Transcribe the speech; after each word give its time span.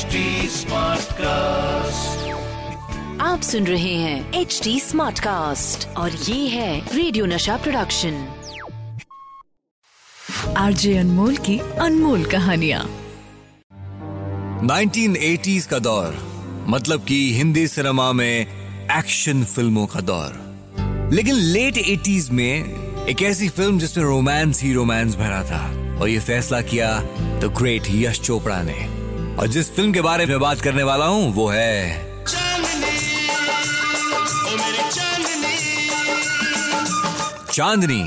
HD 0.00 0.06
cast 1.12 2.28
आप 3.20 3.40
सुन 3.40 3.66
रहे 3.66 3.94
हैं 3.94 4.32
एच 4.32 4.60
डी 4.64 4.80
स्मार्ट 4.80 5.18
कास्ट 5.18 5.88
और 5.88 6.12
ये 6.12 6.48
है 6.48 6.96
रेडियो 6.96 7.26
नशा 7.26 7.56
प्रोडक्शन 7.56 8.28
आरजे 10.56 10.96
अनमोल 10.98 11.36
की 11.36 11.58
अनमोल 11.58 12.24
कहानियाँ। 12.24 12.84
1980s 14.66 15.66
का 15.66 15.78
दौर 15.78 16.16
मतलब 16.68 17.04
कि 17.04 17.34
हिंदी 17.34 17.68
सिनेमा 17.68 18.12
में 18.12 18.40
एक्शन 18.98 19.44
फ़िल्मों 19.44 19.86
का 19.86 20.00
दौर। 20.00 20.32
लेकिन 21.12 21.34
लेट 21.34 21.74
80s 21.74 22.30
में 22.30 22.54
एक 23.06 23.22
ऐसी 23.22 23.48
फ़िल्म 23.48 23.78
जिसमें 23.78 24.04
रोमांस 24.04 24.62
ही 24.62 24.72
रोमांस 24.72 25.16
भरा 25.16 25.42
था 25.42 25.66
और 26.00 26.08
ये 26.08 26.18
फैसला 26.18 26.60
किया 26.60 27.00
द 27.40 27.54
ग्रेट 27.58 27.82
यश 27.90 28.20
चोपड़ा 28.20 28.62
ने। 28.62 28.99
और 29.40 29.46
जिस 29.46 29.70
फ़िल्म 29.76 29.92
के 29.92 30.00
बारे 30.00 30.24
में 30.26 30.38
बात 30.40 30.60
करने 30.60 30.82
वाला 30.82 31.04
हूँ, 31.04 31.32
वो 31.34 31.48
है। 31.48 32.10
चांदनी 37.52 38.02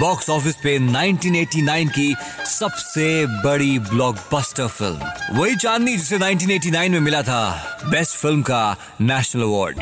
बॉक्स 0.00 0.30
ऑफ़िस 0.30 0.56
पे 0.56 0.78
1989 0.78 1.88
की 1.88 2.14
सबसे 2.46 3.26
बड़ी 3.26 3.78
ब्लॉकबस्टर 3.78 4.66
फ़िल्म 4.66 5.38
वही 5.38 5.56
चांदनी 5.56 5.96
जिसे 5.96 6.18
1989 6.18 6.88
में 6.88 7.00
मिला 7.00 7.22
था 7.22 7.42
बेस्ट 7.86 8.16
फ़िल्म 8.16 8.42
का 8.42 8.76
नेशनल 9.00 9.42
अवार्ड 9.42 9.78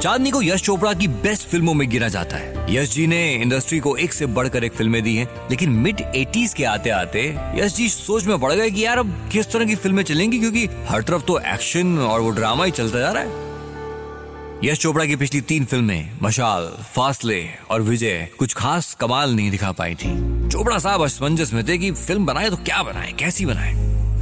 चांदनी 0.00 0.30
को 0.30 0.42
यश 0.42 0.62
चोपड़ा 0.62 0.94
की 0.94 1.08
बेस्ट 1.08 1.48
फ़िल्मों 1.48 1.74
में 1.74 1.88
गिना 1.90 2.08
जाता 2.08 2.36
है। 2.36 2.59
यश 2.70 2.90
जी 2.90 3.06
ने 3.06 3.20
इंडस्ट्री 3.34 3.78
को 3.80 3.96
एक 3.96 4.12
से 4.12 4.26
बढ़कर 4.26 4.64
एक 4.64 4.72
फ़िल्में 4.72 5.02
दी 5.02 5.14
हैं, 5.16 5.26
लेकिन 5.50 5.70
मिड 5.76 6.00
एटीज 6.00 6.52
के 6.54 6.64
आते 6.64 6.90
आते 6.90 7.22
यश 7.54 7.74
जी 7.74 7.88
सोच 7.88 8.26
में 8.26 8.38
पड़ 8.40 8.52
गए 8.52 8.70
कि 8.70 8.84
यार 8.84 8.98
अब 8.98 9.28
किस 9.32 9.50
तरह 9.52 9.64
की 9.64 9.74
फ़िल्में 9.74 10.02
चलेंगी, 10.02 10.38
क्योंकि 10.38 10.66
हर 10.88 11.02
तरफ़ 11.02 11.22
तो 11.22 11.38
एक्शन 11.38 11.98
और 11.98 12.20
वो 12.20 12.30
ड्रामा 12.30 12.64
ही 12.64 12.70
चलता 12.70 12.98
जा 12.98 13.10
रहा 13.12 13.22
है। 13.22 13.48
यश 14.64 14.78
चोपड़ा 14.78 15.04
की 15.04 15.16
पिछली 15.16 15.40
तीन 15.40 15.64
फ़िल्में, 15.64 16.10
मशाल, 16.22 16.68
फासले 16.94 17.44
और 17.70 17.82
विजय, 17.82 18.28
कुछ 18.38 18.54
खास 18.54 18.94
कमाल 18.94 19.34
नहीं 19.34 19.50
दिखा 19.50 19.72
पाई 19.72 19.94
थी। 19.94 20.14
चोपड़ा 20.48 20.78
साहब 20.78 21.02
असमंजस 21.02 21.52
में 21.52 21.66
थे 21.68 21.78
कि 21.78 21.90
फ़िल्म 21.92 22.26
बनाए 22.26 22.50
तो 22.50 22.56
क्या 22.56 22.82
बनाए, 22.82 23.12
कैसी 23.18 23.46
बनाए? 23.46 23.72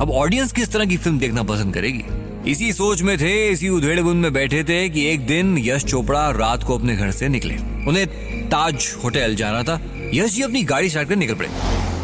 अब 0.01 0.11
ऑडियंस 0.11 0.53
किस 0.53 0.73
तरह 0.73 0.87
की 0.87 0.97
फ़िल्म 0.97 1.19
देखना 1.19 1.43
पसंद 1.43 1.75
करेगी? 1.75 2.05
इसी 2.49 2.73
सोच 2.73 3.03
में 3.03 3.19
थे, 3.19 3.49
इसी 3.49 3.69
उधेड़ 3.69 4.01
बुंद 4.01 4.23
में 4.23 4.33
बैठे 4.33 4.65
थे 4.65 4.89
कि 4.89 5.07
एक 5.07 5.27
दिन 5.27 5.59
यश 5.59 5.85
चोपड़ा 5.85 6.31
रात 6.31 6.63
को 6.63 6.79
अपने 6.79 6.97
घर 6.97 7.11
से 7.11 7.29
निकले। 7.29 7.55
उन्हें 7.57 8.07
ताज 8.49 8.95
होटल 9.05 9.35
जाना 9.35 9.63
था। 9.63 9.81
यश 10.15 10.33
जी 10.33 10.43
अपनी 10.43 10.63
गाड़ी 10.63 10.91
स्टार्ट 10.91 11.09
कर 11.09 11.17
निकल 11.17 11.35
पड़े। 11.35 11.49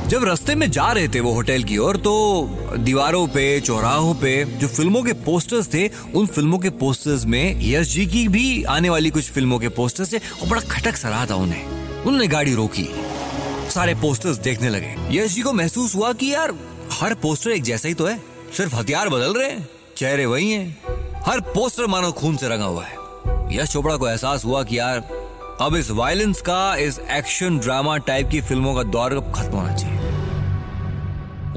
जब 0.09 0.25
रास्ते 0.25 0.55
में 0.55 0.71
जा 0.71 0.93
रहे 0.93 1.09
थे 1.09 1.21
वो 1.21 1.33
होटल 1.33 1.63
की 1.63 1.79
ओर 1.79 1.97
तो 1.97 2.47
दीवारों 2.79 3.27
पे, 3.27 3.61
चौराहों 3.61 4.15
पे 4.15 4.45
जो 4.45 4.69
फ़िल्मों 4.69 5.03
के 5.03 5.13
पोस्टर्स 5.13 5.67
थे, 5.75 5.91
उन 6.15 6.27
फ़िल्मों 6.27 6.59
के 6.59 6.71
पोस्टर्स 6.71 7.25
में 7.25 7.61
यश 7.63 7.89
जी 7.89 8.07
की 8.07 8.29
भी 8.29 8.65
आने 8.65 8.91
वाली 8.91 9.11
कुछ 9.11 9.31
फ़िल्मों 9.31 9.59
के 9.59 9.69
पोस्टर्स 9.69 10.13
थे 10.13 10.17
और 10.17 10.49
बड़ा 10.49 10.61
खटक 10.61 10.97
सा 10.97 11.09
रहा 11.09 11.27
था 11.27 11.35
उन्हें। 11.35 11.65
उन्होंने 12.03 12.27
गाड़ी 12.27 12.55
रोकी। 12.55 12.89
सारे 13.71 13.95
पोस्टर्स 13.95 14.37
देखने 14.37 14.69
लगे। 14.69 14.97
यश 15.11 15.35
जी 15.35 15.43
को 15.43 15.53
महसूस 15.53 15.95
हुआ 15.95 16.13
कि 16.13 16.35
यार, 16.35 16.55
हर 16.93 17.15
पोस्टर 17.15 17.51
एक 17.51 17.63
जैसा 17.63 17.89
ही 17.89 17.95
तो 17.95 18.07
है। 18.07 18.23
सिर्फ़ 18.57 18.75
हथियार 18.75 19.09
बदल 19.09 19.35
रहे 19.35 19.51
हैं। 19.51 19.69
चेहरे 19.97 20.27
वही 20.27 20.51
हैं। 20.53 21.23
हर 21.27 21.41
पोस्टर 21.49 21.87
मानो 21.87 22.11
खून 22.13 22.37
से 22.37 22.49
रंगा 22.49 22.65
हुआ 22.65 22.85
है। 22.85 22.97
यश 23.53 23.73
चोपड़ा 23.73 23.97
को 23.97 24.09
एहसास 24.09 24.45
हुआ 24.45 24.63
कि 24.63 24.79
यार 24.79 24.99
अब 25.61 25.77
इस 25.77 25.91
वायलेंस 25.91 26.41
का 26.41 26.77
इस 26.77 26.99
एक्शन 27.11 27.59
ड्रामा 27.59 27.97
टाइप 28.07 28.29
की 28.29 28.41
फ़िल्मों 28.41 28.75
का 28.75 28.83
दौर 28.83 29.13
अब 29.13 29.33
खत्म 29.33 29.57
होना 29.57 29.75
चाहिए। 29.75 29.99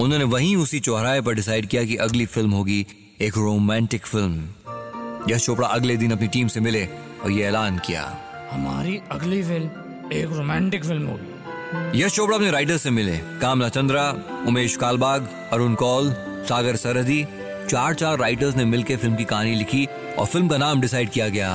उन्होंने 0.03 0.23
वहीं 0.25 0.55
उसी 0.55 0.79
चौराहे 0.79 1.21
पर 1.21 1.33
डिसाइड 1.33 1.65
किया 1.65 1.83
कि 1.83 1.95
अगली 1.97 2.25
फ़िल्म 2.25 2.51
होगी 2.51 2.85
एक 3.21 3.37
रोमांटिक 3.37 4.05
फ़िल्म 4.05 5.29
यश 5.29 5.45
चोपड़ा 5.45 5.67
अगले 5.67 5.95
दिन 5.97 6.11
अपनी 6.11 6.27
टीम 6.27 6.47
से 6.47 6.59
मिले 6.59 6.85
और 7.23 7.31
ये 7.31 7.43
ऐलान 7.43 7.77
किया। 7.77 8.03
हमारी 8.51 8.99
अगली 9.11 9.41
फ़िल्म 9.43 10.11
एक 10.13 10.31
रोमांटिक 10.31 10.85
फ़िल्म 10.85 11.07
होगी। 11.07 12.01
यश 12.01 12.15
चोपड़ा 12.15 12.35
अपने 12.37 12.51
राइटर 12.51 12.77
से 12.77 12.89
मिले। 12.89 13.17
कामला 13.41 13.69
चंद्रा 13.69 14.09
उमेश 14.47 14.75
कालबाग 14.77 15.27
अरुण 15.53 15.73
कौल 15.75 16.11
सागर 16.49 16.75
सरहदी 16.75 17.25
चार 17.69 17.93
चार 17.93 18.17
राइटर्स 18.19 18.55
ने 18.55 18.65
मिलकर 18.65 18.97
फ़िल्म 18.97 19.15
की 19.15 19.23
कहानी 19.23 19.55
लिखी 19.55 19.85
और 20.17 20.25
फ़िल्म 20.25 20.47
का 20.47 20.57
नाम 20.57 20.81
डिसाइड 20.81 21.09
किया 21.09 21.27
गया, 21.29 21.49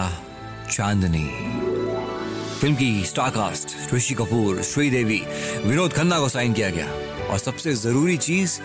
चांदनी। 0.71 1.25
फ़िल्म 2.61 2.75
की 2.75 3.05
स्टारकास्ट 3.05 3.95
ऋषि 3.95 4.15
कपूर, 4.15 4.62
श्रीदेवी, 4.62 5.23
विनोद 5.65 5.93
खन्ना 5.93 6.19
को 6.21 6.28
साइन 6.28 6.53
किया 6.53 6.71
गया। 6.71 6.87
और 7.31 7.39
सबसे 7.39 7.75
ज़रूरी 7.75 8.17
चीज़, 8.17 8.59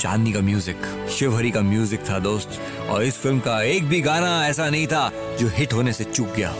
चांदनी 0.00 0.32
का 0.32 0.40
म्यूज़िक 0.40 1.08
शिवहरी 1.18 1.50
का 1.50 1.60
म्यूज़िक 1.60 2.00
था 2.10 2.18
दोस्त। 2.18 2.60
और 2.90 3.02
इस 3.02 3.18
फ़िल्म 3.18 3.40
का 3.40 3.60
एक 3.62 3.84
भी 3.84 4.00
गाना 4.00 4.46
ऐसा 4.48 4.68
नहीं 4.70 4.86
था 4.86 5.10
जो 5.40 5.48
हिट 5.48 5.72
होने 5.72 5.92
से 5.92 6.04
चूक 6.04 6.34
गया। 6.36 6.54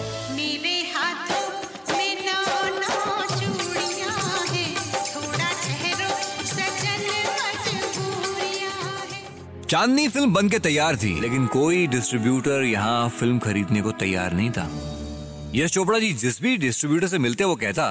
चांदनी 9.72 10.08
फ़िल्म 10.08 10.32
बन 10.32 10.48
के 10.48 10.58
तैयार 10.58 10.96
थी 10.96 11.10
लेकिन 11.20 11.46
कोई 11.46 11.86
डिस्ट्रीब्यूटर 11.86 12.62
यहाँ 12.62 13.08
फ़िल्म 13.08 13.38
खरीदने 13.38 13.82
को 13.82 13.90
तैयार 13.92 14.32
नहीं 14.32 14.50
था। 14.50 14.64
यश 15.54 15.72
चोपड़ा 15.72 15.98
जी 15.98 16.12
जिस 16.12 16.40
भी 16.42 16.56
डिस्ट्रीब्यूटर 16.56 17.06
से 17.06 17.18
मिलते 17.18 17.44
वो 17.44 17.54
कहता 17.56 17.86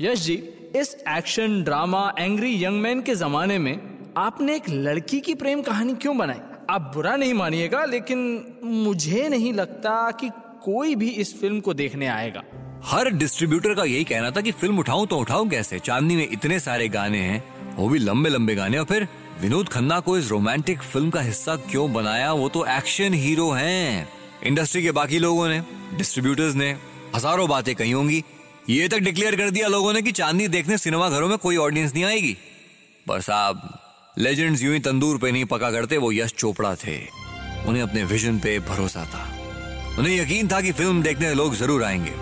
यश 0.00 0.20
जी 0.20 0.34
इस 0.76 0.94
action 1.08 1.62
drama 1.62 2.02
angry 2.18 2.64
young 2.64 2.80
man 2.80 3.02
के 3.02 3.14
जमाने 3.14 3.58
में 3.58 3.80
आपने 4.16 4.54
एक 4.56 4.68
लड़की 4.68 5.20
की 5.20 5.34
प्रेम 5.34 5.62
कहानी 5.62 5.94
क्यों 5.94 6.16
बनाई? 6.18 6.38
आप 6.70 6.90
बुरा 6.94 7.16
नहीं 7.16 7.34
मानिएगा 7.34 7.84
लेकिन 7.84 8.46
मुझे 8.64 9.28
नहीं 9.28 9.52
लगता 9.52 10.10
कि 10.10 10.30
कोई 10.64 10.94
भी 10.94 11.08
इस 11.08 11.40
फ़िल्म 11.40 11.60
को 11.60 11.74
देखने 11.74 12.06
आएगा। 12.06 12.42
हर 12.84 13.10
डिस्ट्रीब्यूटर 13.10 13.74
का 13.74 13.84
यही 13.84 14.04
कहना 14.04 14.30
था 14.30 14.40
कि 14.40 14.52
फ़िल्म 14.52 14.78
उठाऊं 14.78 15.06
तो 15.06 15.18
उठाऊं 15.18 15.48
कैसे? 15.48 15.78
चांदनी 15.78 16.16
में 16.16 16.28
इतने 16.30 16.60
सारे 16.60 16.88
गाने 16.88 17.18
हैं 17.18 17.44
वो 17.76 17.88
भी 17.88 17.98
लंबे 17.98 18.30
लंबे 18.30 18.54
गाने 18.54 18.78
और 18.78 18.84
फिर 18.84 19.08
विनोद 19.40 19.68
खन्ना 19.68 20.00
को 20.00 20.18
इस 20.18 20.28
रोमांटिक 20.28 20.82
फ़िल्म 20.82 21.10
का 21.10 21.20
हिस्सा 21.20 21.56
क्यों 21.56 21.92
बनाया? 21.92 22.32
वो 22.32 22.48
तो 22.48 22.66
एक्शन 22.66 23.14
हीरो 23.14 23.50
हैं। 23.50 24.08
इंडस्ट्री 24.44 24.82
के 24.82 24.90
बाकी 24.90 25.18
लोगों 25.18 25.48
ने 25.48 25.62
डिस्ट्रीब्यूटर्स 25.94 26.54
ने, 26.54 26.76
हज़ारों 27.16 27.48
बातें 27.48 27.74
कही 27.74 27.90
होंगी। 27.90 28.24
ये 28.70 28.88
तक 28.88 28.98
डिक्लेयर 28.98 29.36
कर 29.36 29.50
दिया 29.50 29.68
लोगों 29.68 29.92
ने 29.92 30.02
कि 30.02 30.12
चांदनी 30.12 30.48
देखने 30.48 30.78
सिनेमा 30.78 31.08
घरों 31.08 31.28
में 31.28 31.38
कोई 31.38 31.56
ऑडियंस 31.56 31.94
नहीं 31.94 32.04
आएगी। 32.04 32.36
पर 33.08 33.20
साहब 33.20 33.78
लेजेंड्स 34.18 34.62
यूँ 34.62 34.74
ही 34.74 34.80
तंदूर 34.80 35.18
पे 35.18 35.32
नहीं 35.32 35.44
पका 35.44 35.70
करते, 35.70 35.96
वो 35.96 36.12
यश 36.12 36.32
चोपड़ा 36.32 36.74
थे। 36.74 36.98
उन्हें 37.66 37.82
अपने 37.82 38.04
विजन 38.04 38.38
पे 38.38 38.58
भरोसा 38.58 39.04
था। 39.04 39.28
उन्हें 39.98 40.20
यकीन 40.20 40.48
था 40.48 40.60
कि 40.60 40.72
फ़िल्म 40.72 41.02
देखने 41.02 41.34
लोग 41.34 41.54
ज़रूर 41.54 41.84
आएँगे। 41.84 42.12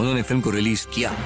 उन्होंने 0.00 0.22
फ़िल्म 0.22 0.40
को 0.40 0.50
रिलीज़ 0.50 0.86
किया। 0.86 1.16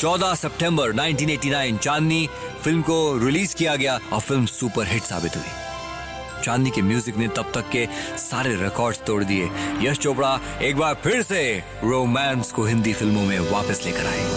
14 0.00 0.34
सितंबर 0.34 0.92
1989 0.92 1.78
चांदनी 1.78 2.28
फ़िल्म 2.64 2.82
को 2.82 3.18
रिलीज़ 3.18 3.54
किया 3.56 3.74
गया 3.76 3.98
और 4.12 4.20
फ़िल्म 4.20 4.46
सुपर 4.46 4.86
हिट 4.86 5.02
साबित 5.02 5.36
हुई। 5.36 6.42
चांदनी 6.44 6.70
के 6.70 6.82
म्यूज़िक 6.82 7.16
ने 7.16 7.28
तब 7.28 7.50
तक 7.54 7.68
के 7.70 7.86
सारे 8.18 8.54
रिकॉर्ड 8.56 8.96
तोड़ 9.06 9.22
दिए। 9.24 9.48
यश 9.80 9.98
चोपड़ा 9.98 10.58
एक 10.62 10.76
बार 10.76 10.94
फिर 10.94 11.22
से 11.22 11.42
रोमांस 11.84 12.52
को 12.52 12.64
हिंदी 12.64 12.92
फ़िल्मों 12.92 13.24
में 13.26 13.38
वापस 13.50 13.82
लेकर 13.86 14.06
आए। 14.06 14.30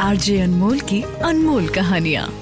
आरजे 0.00 0.40
अनमोल 0.40 0.80
की 0.80 1.02
अनमोल 1.02 1.68
कहानियाँ। 1.68 2.41